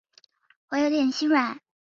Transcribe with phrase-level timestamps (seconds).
[0.69, 1.59] 我有点心软